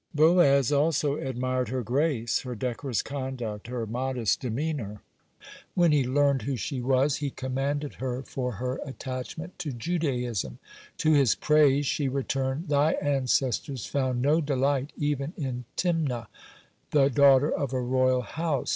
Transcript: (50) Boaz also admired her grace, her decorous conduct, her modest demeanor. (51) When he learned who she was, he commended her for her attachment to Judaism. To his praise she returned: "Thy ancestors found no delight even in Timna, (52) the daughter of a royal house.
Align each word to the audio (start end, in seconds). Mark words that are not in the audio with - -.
(50) 0.13 0.17
Boaz 0.17 0.71
also 0.71 1.17
admired 1.17 1.69
her 1.69 1.83
grace, 1.83 2.39
her 2.41 2.55
decorous 2.55 3.03
conduct, 3.03 3.67
her 3.67 3.85
modest 3.85 4.39
demeanor. 4.39 5.03
(51) 5.75 5.75
When 5.75 5.91
he 5.91 6.03
learned 6.07 6.41
who 6.41 6.55
she 6.55 6.81
was, 6.81 7.17
he 7.17 7.29
commended 7.29 7.93
her 8.01 8.23
for 8.23 8.53
her 8.53 8.79
attachment 8.83 9.59
to 9.59 9.71
Judaism. 9.71 10.57
To 10.97 11.11
his 11.13 11.35
praise 11.35 11.85
she 11.85 12.07
returned: 12.09 12.67
"Thy 12.69 12.93
ancestors 12.93 13.85
found 13.85 14.23
no 14.23 14.41
delight 14.41 14.91
even 14.97 15.33
in 15.37 15.65
Timna, 15.77 16.25
(52) 16.89 16.89
the 16.89 17.09
daughter 17.11 17.51
of 17.51 17.71
a 17.71 17.79
royal 17.79 18.21
house. 18.23 18.69